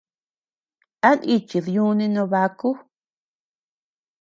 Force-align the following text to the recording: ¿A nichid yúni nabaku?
¿A 1.07 1.09
nichid 1.19 1.65
yúni 1.75 2.05
nabaku? 2.13 2.69